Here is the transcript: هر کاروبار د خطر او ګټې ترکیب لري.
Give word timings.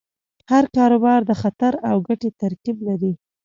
هر 0.51 0.63
کاروبار 0.75 1.21
د 1.25 1.31
خطر 1.41 1.73
او 1.89 1.95
ګټې 2.07 2.29
ترکیب 2.41 2.77
لري. 2.87 3.13